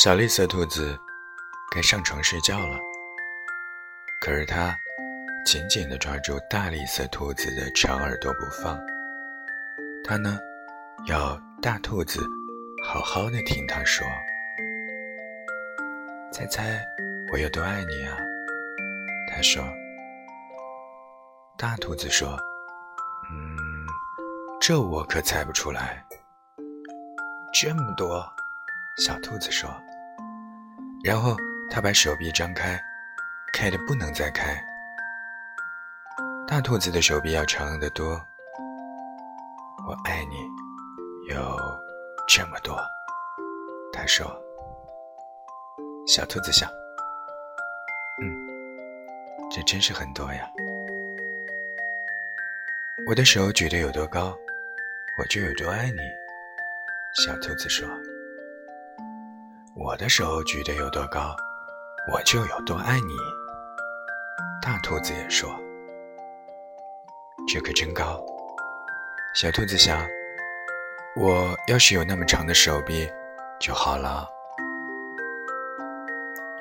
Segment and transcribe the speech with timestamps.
[0.00, 0.98] 小绿色兔子
[1.74, 2.78] 该上床睡觉了，
[4.20, 4.76] 可是它
[5.44, 8.78] 紧紧地抓住大绿色兔子的长耳朵不放。
[10.04, 10.38] 它呢，
[11.06, 12.20] 要大兔子
[12.84, 14.06] 好好的听它说。
[16.30, 16.84] 猜猜
[17.32, 18.16] 我有多爱你啊？
[19.30, 19.64] 他说。
[21.56, 22.38] 大兔子说
[23.32, 23.86] ：“嗯，
[24.60, 26.04] 这我可猜不出来。”
[27.60, 28.24] 这么多，
[28.98, 29.68] 小兔子说。
[31.02, 31.36] 然后
[31.68, 32.80] 他把手臂张开，
[33.52, 34.64] 开的不能再开。
[36.46, 38.24] 大兔子的手臂要长得多。
[39.88, 40.36] 我爱你，
[41.34, 41.58] 有
[42.28, 42.78] 这么多。
[43.92, 44.24] 他说。
[46.06, 46.70] 小兔子想
[48.22, 48.30] ：“嗯，
[49.50, 50.48] 这真是很多呀。”
[53.08, 54.32] 我的手举得有多高，
[55.18, 55.98] 我就有多爱你。
[57.18, 57.84] 小兔子说
[59.74, 61.34] ：“我的手举得有多高，
[62.12, 63.16] 我就有多爱你。”
[64.62, 65.50] 大兔子也说
[67.48, 68.24] ：“这可真高。”
[69.34, 70.06] 小兔子想
[71.18, 73.10] ：“我要是有那么长的手臂
[73.58, 74.24] 就好了。”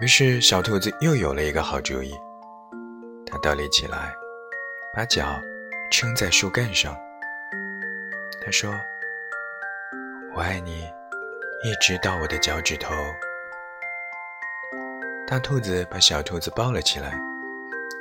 [0.00, 2.14] 于是，小兔子又有了一个好主意。
[3.24, 4.14] 它倒立起来，
[4.94, 5.40] 把脚。
[5.90, 6.96] 撑在树干上，
[8.42, 8.72] 他说
[10.34, 10.88] ：“我爱你，
[11.62, 12.94] 一直到我的脚趾头。”
[15.28, 17.12] 大兔子把小兔子抱了起来，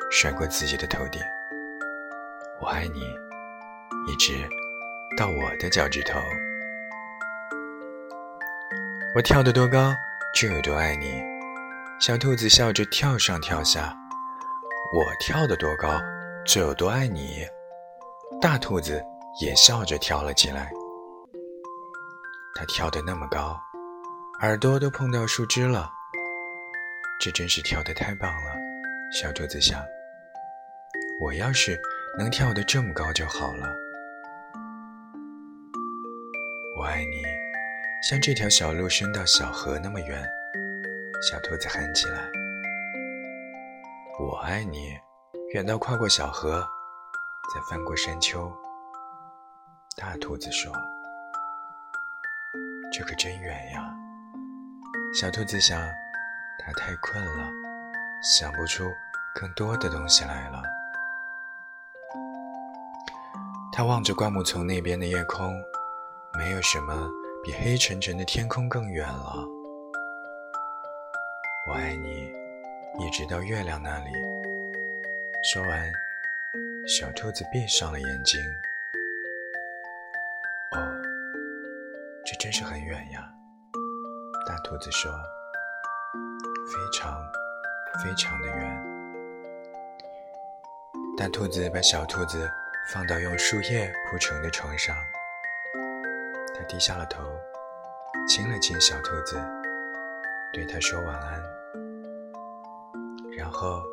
[0.10, 1.22] 甩过自己的头顶。
[2.62, 3.02] “我爱你，
[4.08, 4.48] 一直
[5.18, 6.20] 到我的脚趾头。”
[9.14, 9.94] 我跳得多高，
[10.34, 11.22] 就有多爱你。
[12.00, 13.94] 小兔子笑着跳上跳下。
[14.94, 16.00] 我跳得多高，
[16.46, 17.46] 就有多爱你。
[18.42, 19.04] 大兔子
[19.42, 20.72] 也笑着跳了起来。
[22.62, 23.60] 它跳得那么高，
[24.42, 25.90] 耳朵都碰到树枝了。
[27.20, 28.56] 这真是跳得太棒了，
[29.12, 29.84] 小兔子想。
[31.20, 31.76] 我要是
[32.20, 33.68] 能跳得这么高就好了。
[36.78, 37.24] 我爱你，
[38.08, 40.24] 像这条小路伸到小河那么远。
[41.32, 42.30] 小兔子喊起来。
[44.20, 44.96] 我爱你，
[45.56, 46.64] 远到跨过小河。
[47.56, 48.56] 再翻过山丘，
[49.98, 50.72] 大兔子说
[52.92, 53.96] ：“这可真远呀。”
[55.20, 55.80] 小兔子想，
[56.60, 57.50] 它太困了，
[58.22, 58.92] 想不出
[59.34, 60.62] 更多的东西来了。
[63.74, 65.54] 它望着灌木丛那边的夜空，
[66.38, 67.10] 没有什么
[67.44, 69.46] 比黑沉沉的天空更远了。
[71.70, 72.32] 我爱你，
[73.00, 74.12] 一直到月亮那里。
[75.54, 75.92] 说完。
[76.88, 78.42] 小兔子闭上了眼睛。
[82.26, 83.28] 这真是很远呀，
[84.48, 85.12] 大兔子说
[86.68, 87.22] ：“非常，
[88.04, 88.84] 非常的远。”
[91.18, 92.50] 大兔子把小兔子
[92.92, 94.96] 放到用树叶铺成的床上，
[96.56, 97.24] 它低下了头，
[98.28, 99.36] 亲了亲小兔子，
[100.54, 101.44] 对它说晚安，
[103.38, 103.84] 然后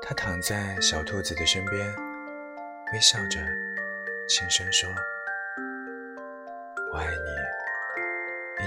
[0.00, 1.94] 它躺在小兔子的身边。
[2.92, 3.40] 微笑着，
[4.28, 4.88] 轻声说
[6.92, 7.30] ：“我爱你，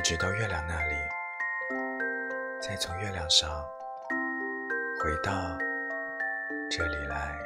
[0.08, 0.96] 直到月亮那里，
[2.62, 3.62] 再从月亮上
[4.98, 5.58] 回到
[6.72, 7.38] 这里来。”